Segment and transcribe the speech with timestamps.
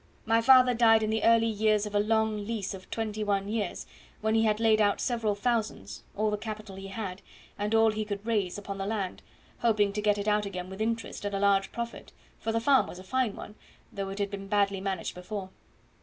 [0.25, 3.85] My father died in the early years of a long lease of twenty one years,
[4.19, 7.21] when he had laid out several thousands, all the capital he had,
[7.55, 9.21] and all he could raise, upon the land,
[9.59, 12.87] hoping to get it out again with interest and a large profit, for the farm
[12.87, 13.53] was a fine one,
[13.91, 15.51] though it had been badly managed before.